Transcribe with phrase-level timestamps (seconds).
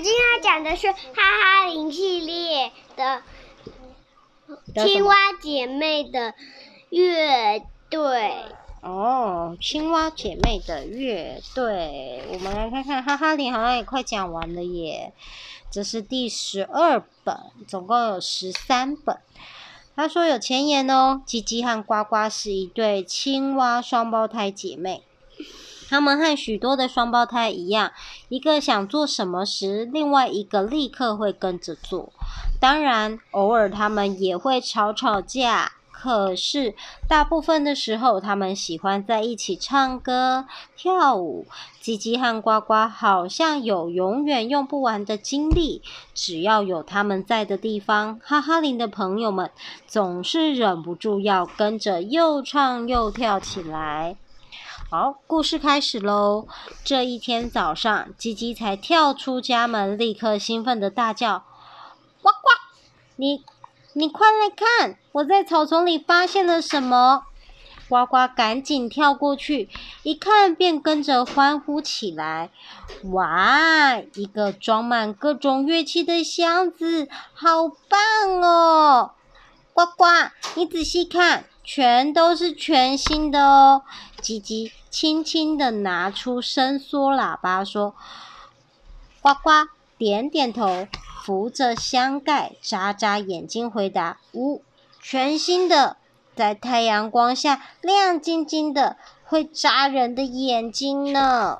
[0.00, 3.22] 今天讲的是哈哈林系列的
[4.74, 6.34] 青蛙姐妹的
[6.88, 7.60] 乐
[7.90, 8.32] 队。
[8.80, 15.12] 哦，青蛙姐妹的乐队，我们来看看哈哈林好像也快讲完了耶。
[15.68, 17.36] 这是第十二本，
[17.66, 19.18] 总共有十三本。
[19.96, 25.02] 他说有前言哦，吉吉和呱呱是一对青蛙双胞胎姐妹。
[25.88, 27.92] 他们和许多的双胞胎一样，
[28.28, 32.12] 一个想做什么时，另外一个立刻会跟着做。
[32.60, 35.72] 当然，偶尔他们也会吵吵架。
[35.90, 36.76] 可是，
[37.08, 40.46] 大部分的时候，他们喜欢在一起唱歌、
[40.76, 41.44] 跳舞。
[41.80, 45.82] 吉吉和呱呱好像有永远用不完的精力，
[46.14, 49.50] 只要有他们在的地方，哈哈林的朋友们
[49.88, 54.16] 总是忍不住要跟着又唱又跳起来。
[54.90, 56.48] 好，故事开始喽！
[56.82, 61.44] 这一天早上，吉吉才跳出家门，立刻兴奋的大叫
[62.22, 62.48] ：“呱呱，
[63.16, 63.44] 你！”
[63.92, 67.24] 你快来看，我在草丛里发现了什么？
[67.90, 69.68] 呱呱赶紧跳过去，
[70.04, 72.48] 一看便跟着欢呼起来。
[73.12, 79.10] 哇，一个装满各种乐器的箱子，好棒哦！
[79.74, 80.06] 呱呱，
[80.54, 83.82] 你仔细看，全都是全新的哦。
[84.20, 87.94] 吉吉轻轻地拿出伸缩喇叭说
[89.22, 90.88] ：“呱呱，点点头。”
[91.24, 94.62] 扶着箱盖，眨眨眼睛，回答：“呜，
[95.02, 95.98] 全新的，
[96.34, 101.58] 在太阳光下亮晶晶的，会扎人的眼睛呢。”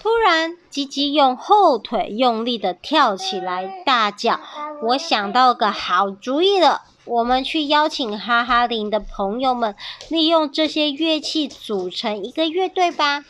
[0.00, 4.40] 突然，吉吉用后腿用力的跳起来，大叫
[4.88, 6.80] ：“我想到个好主意了！
[7.10, 9.74] 我们去邀请哈哈林的朋友们，
[10.08, 13.24] 利用这些乐器组成一个乐队吧！”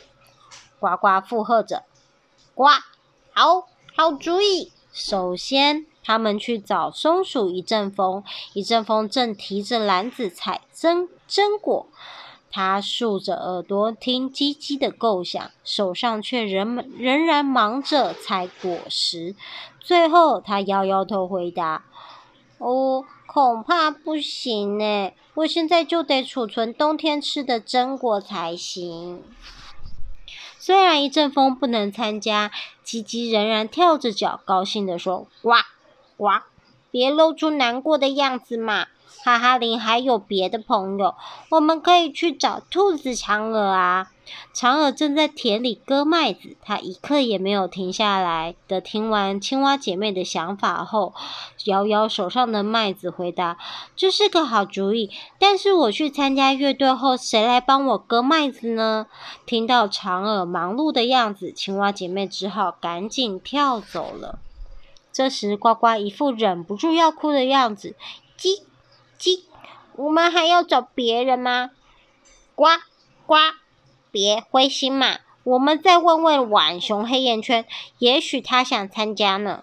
[0.79, 1.85] 呱呱附和着
[2.55, 2.67] ：“呱。”
[3.33, 4.73] 好好主意！
[4.93, 8.23] 首先，他们去找松鼠一阵风。
[8.53, 11.87] 一阵风正提着篮子采真真果，
[12.51, 19.37] 他竖着耳朵听吉吉的构想，手上却仍仍然忙着采果实。
[19.79, 21.85] 最后，他摇摇头回答
[22.61, 25.13] ：“哦，恐怕不行呢。
[25.35, 29.23] 我现在就得储存冬天吃的榛果才行。”
[30.61, 32.51] 虽然一阵风不能参加，
[32.85, 35.53] 吉吉仍然跳着脚，高兴地说：“呱
[36.19, 36.43] 呱，
[36.91, 38.89] 别露出难过的样子嘛！
[39.25, 41.15] 哈哈林还有别的朋友，
[41.49, 44.13] 我们可以去找兔子长耳啊。”
[44.55, 48.81] 嫦娥正在田里割麦子，他一刻也没有停下来的。
[48.81, 51.15] 听完青蛙姐妹的想法后，
[51.65, 53.59] 摇摇手上的麦子，回答
[53.95, 59.07] ：“这是个好主意，但是我去参加乐队后，谁来帮我割麦子呢？”
[59.47, 64.39] 听到嫦娥忙碌的样子，青蛙姐妹只好赶紧跳走了。
[65.13, 67.97] 这时，呱呱一副忍不住要哭的样子
[68.39, 68.63] ：“叽
[69.19, 69.43] 叽，
[69.97, 71.71] 我们还要找别人吗？”
[72.55, 72.67] 呱
[73.27, 73.37] 呱。
[74.11, 77.65] 别灰心嘛，我们再问问浣熊黑眼圈，
[77.99, 79.63] 也许他想参加呢。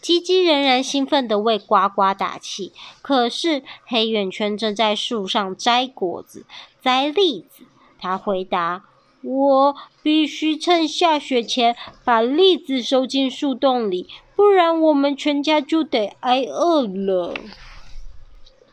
[0.00, 6.46] 鸡鸡仍然兴奋地为呱呱打气，可是黑眼圈正在树上摘果子、
[6.80, 7.64] 摘栗子。
[8.00, 8.84] 他回答
[9.22, 17.34] ：“我必须趁下雪前把栗子收进树洞里，不然我们全家就得挨饿了。”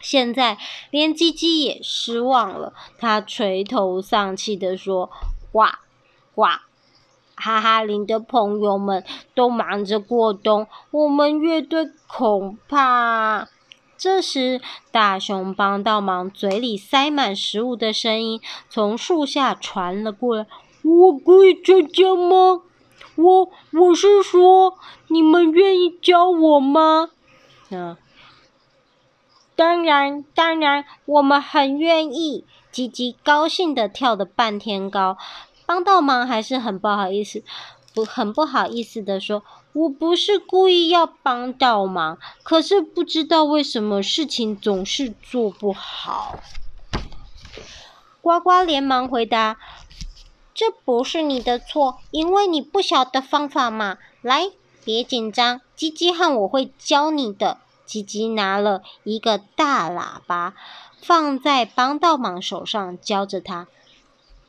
[0.05, 0.59] 现在
[0.91, 5.09] 连鸡鸡也失望了，他垂头丧气地说
[5.51, 5.63] ：“呱
[6.35, 6.43] 呱，
[7.35, 13.47] 哈哈林的朋友们都忙着过冬，我们乐队恐怕……”
[13.97, 14.61] 这时，
[14.91, 18.39] 大熊帮倒忙嘴里塞满食物的声音
[18.69, 20.45] 从树下传了过来
[20.85, 22.61] ：“我可以参加吗？
[23.15, 24.77] 我我是说，
[25.07, 27.09] 你们愿意教我吗？”
[27.71, 27.97] 嗯。
[29.55, 32.45] 当然，当然，我们很愿意。
[32.71, 35.17] 吉吉高兴地跳了半天高，
[35.65, 37.41] 帮倒忙还是很不好意思，
[37.93, 46.37] 不很不好意思地说：“我不是故意要帮倒忙，可是不知道为什么事情总是做不好。”
[48.21, 49.57] 呱呱连忙回答
[50.53, 53.97] ：“这不是你的错，因为你不晓得方法嘛。
[54.21, 54.51] 来，
[54.83, 60.53] 别紧张，吉吉和我会教你的。”吉吉拿了一个大喇叭，
[61.01, 63.67] 放在帮倒忙手上，教着他：“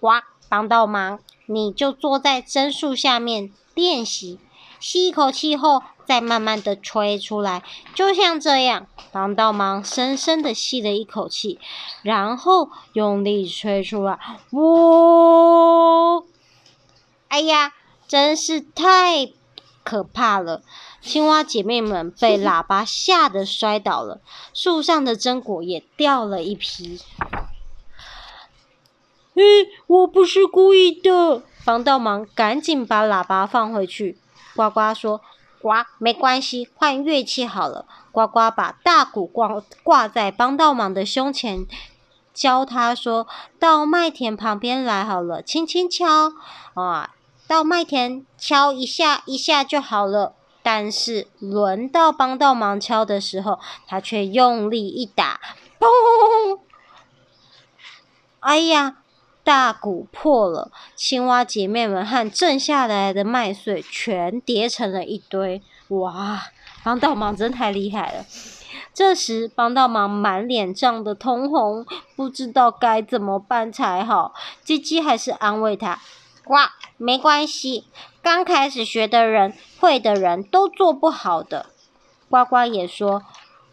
[0.01, 4.39] 呱，帮倒忙，你就坐在针树下面练习，
[4.81, 7.63] 吸一口气后，再慢慢的吹出来，
[7.95, 11.59] 就像这样。”帮倒忙深深的吸了一口气，
[12.03, 14.19] 然后用力吹出来。
[14.53, 16.27] 呜！
[17.29, 17.73] 哎呀，
[18.07, 19.31] 真是太
[19.83, 20.63] 可怕了！
[21.07, 24.21] 青蛙姐妹们被喇叭吓得摔倒了，
[24.53, 27.01] 树上的榛果也掉了一批。
[29.35, 29.43] 哎，
[29.87, 31.43] 我不是故意的！
[31.65, 34.19] 帮倒忙，赶紧把喇叭放回去。
[34.57, 35.21] 呱呱说
[35.63, 41.67] ：“呱，没关系，换乐器好了。”呱呱把大鼓挂挂在帮倒忙的胸前，
[42.35, 43.29] 教他说
[43.61, 46.33] ：“到麦田旁边来好了，轻轻敲
[46.75, 47.15] 啊，
[47.47, 50.35] 到麦田敲一下一下就好了。”
[50.67, 55.41] 但是轮到帮倒忙敲的时候，他却用力一打，
[55.79, 56.59] 砰！
[58.41, 58.97] 哎呀！
[59.45, 65.63] 大鼓破了，青蛙姐妹们和剩下来的麦穗全叠成了一堆。
[65.87, 66.43] 哇，
[66.83, 68.27] 帮倒忙真太厉害了！
[68.93, 71.87] 这时，帮倒忙满脸涨得通红，
[72.17, 74.35] 不知道该怎么办才好。
[74.65, 76.01] 鸡鸡还是安慰他
[76.47, 76.55] ：“呱，
[76.97, 77.89] 没关系，
[78.23, 81.67] 刚开始学的人，会的人都做不好的。”
[82.31, 83.25] 呱呱也说：“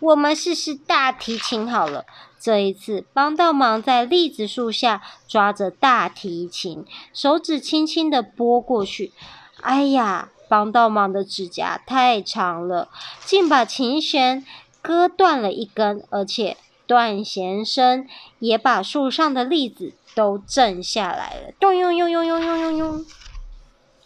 [0.01, 2.05] 我们试试大提琴好了。”
[2.41, 9.13] 这一次，帮倒忙在栗子树下抓着大提琴，手指轻轻地拨过去。
[9.61, 12.89] 哎呀，帮倒忙的指甲太长了，
[13.23, 14.45] 竟把琴弦
[14.81, 16.57] 割断了一根，而且
[16.93, 18.07] 段弦声，
[18.37, 21.51] 也把树上的栗子都震下来了。
[21.59, 23.05] 咚咚咚咚咚咚咚咚。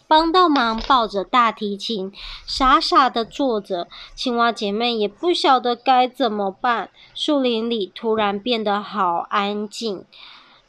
[0.06, 2.10] 帮到忙，抱着大提琴，
[2.46, 3.88] 傻傻的坐着。
[4.14, 6.88] 青蛙姐妹也不晓得该怎么办。
[7.14, 10.06] 树林里突然变得好安静。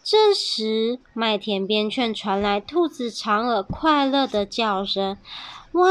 [0.04, 5.18] 这时，麦田边却传来兔子长耳快乐的叫声
[5.71, 5.88] ：“哇，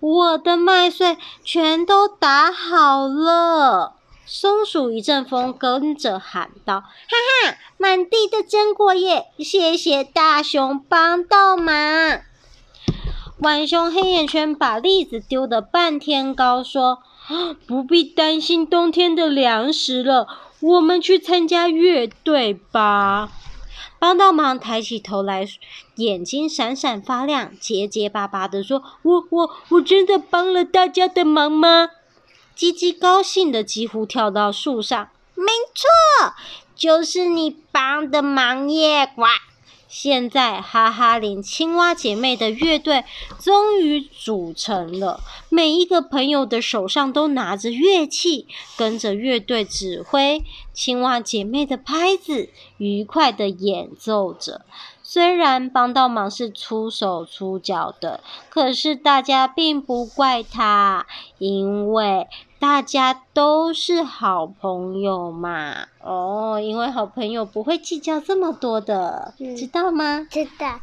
[0.00, 3.94] 我的麦穗全都打好了！”
[4.26, 6.86] 松鼠一阵风跟着喊道：“哈
[7.48, 12.20] 哈，满地的榛果叶，谢谢大熊帮倒忙。”
[13.38, 16.98] 浣熊黑眼圈把栗子丢得半天高，说
[17.68, 20.26] ：“不必担心冬天的粮食了，
[20.60, 23.30] 我们去参加乐队吧。”
[23.98, 25.46] 帮倒忙抬起头来，
[25.96, 31.90] 眼睛闪闪发亮，结结巴巴地说：“我、我、我真的帮了大家的忙吗？”
[32.56, 35.44] 鸡鸡高兴的几乎跳到树上：“没
[35.74, 36.34] 错，
[36.74, 39.24] 就是你帮的忙耶！”呱。
[39.88, 43.04] 现在，哈哈林青蛙姐妹的乐队
[43.38, 45.20] 终于组成了。
[45.48, 50.42] 每一个朋友的手上都拿着乐器，跟着乐队指挥。
[50.74, 54.62] 青蛙姐妹的拍子愉快的演奏着。
[55.08, 58.18] 虽然帮到忙是出手出脚的，
[58.50, 61.06] 可是大家并不怪他，
[61.38, 62.26] 因为
[62.58, 65.86] 大家都是好朋友嘛。
[66.00, 70.26] 哦，因为好朋友不会计较这么多的，嗯、知道吗？
[70.28, 70.80] 知道。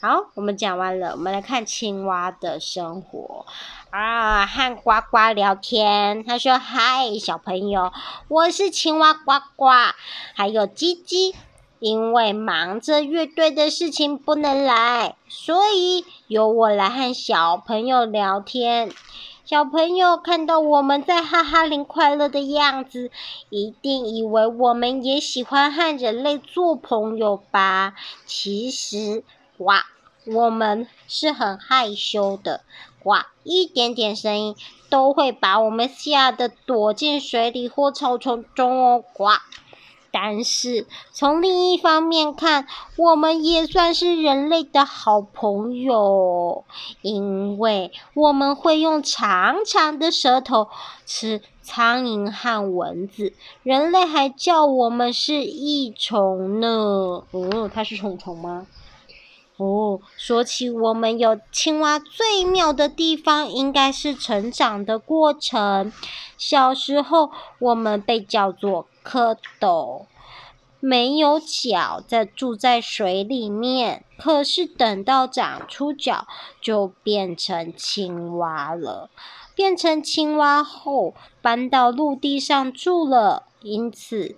[0.00, 3.44] 好，我们讲完了，我们来看青蛙的生活
[3.90, 6.24] 啊，和呱呱聊天。
[6.24, 7.92] 他说：“嗨，小朋友，
[8.28, 9.66] 我是青蛙呱呱，
[10.34, 11.34] 还有鸡鸡。”
[11.82, 18.92] 因为忙着乐队的事情不能来，所以由我来和小朋友聊天。
[19.44, 23.10] 小朋友看到我们在哈哈林快乐的样子，
[23.50, 27.94] 一定以为我们也喜欢和人类做朋友吧？
[28.26, 29.24] 其实，
[29.56, 29.84] 哇，
[30.24, 32.60] 我们是很害羞的，
[33.02, 34.54] 哇，一点点声音
[34.88, 39.24] 都会把我们吓得躲进水里或草丛中哦，呱。
[40.12, 42.66] 但是从另一方面看，
[42.96, 46.64] 我们也算是人类的好朋友，
[47.00, 50.68] 因为我们会用长长的舌头
[51.06, 56.68] 吃苍蝇和蚊子，人类还叫我们是益虫呢。
[57.30, 58.66] 哦，它是虫虫吗？
[59.62, 65.92] 哦，说起我们有青蛙最妙的地方，应该是成长的过程。
[66.36, 70.06] 小时候，我们被叫做蝌蚪
[70.80, 74.04] 没有脚，在住在水里面。
[74.18, 76.26] 可是等到长出脚，
[76.60, 79.08] 就变成青蛙了。
[79.54, 83.44] 变成青蛙后，搬到陆地上住了。
[83.62, 84.34] 因此，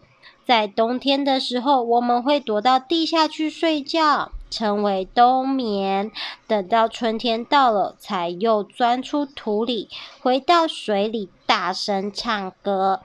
[0.46, 6.12] 在冬天的时候，我们会躲到地下去睡觉，称为冬眠。
[6.46, 9.88] 等到春天到了，才又钻出土里，
[10.20, 13.00] 回到水里，大声唱歌。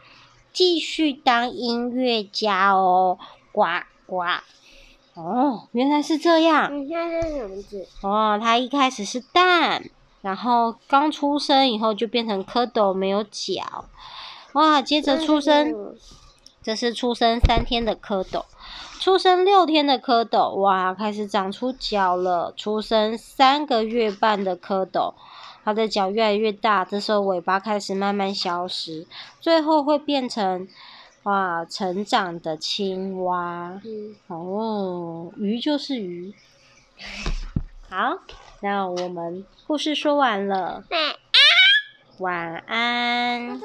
[0.54, 3.18] 继续当音乐家哦，
[3.52, 3.64] 呱
[4.06, 4.24] 呱！
[5.16, 6.76] 哦，原来是这样。
[6.78, 7.88] 你现在是什么字？
[8.02, 9.90] 哦，它一开始是蛋，
[10.22, 13.86] 然后刚出生以后就变成蝌蚪，没有脚。
[14.54, 15.96] 哇，接着出生，
[16.62, 18.44] 这是出生三天的蝌蚪。
[19.00, 22.54] 出生六天的蝌蚪，哇，开始长出脚了。
[22.58, 25.14] 出生三个月半的蝌蚪，
[25.64, 29.08] 它的脚越来越大，这时候尾巴开始慢慢消失，
[29.40, 30.68] 最后会变成
[31.24, 33.80] 哇，成长的青蛙。
[33.86, 36.34] 嗯，哦，鱼就是鱼。
[37.90, 38.18] 好，
[38.62, 40.84] 那我们故事说完了。
[42.20, 42.68] 晚安。
[43.48, 43.62] 晚安。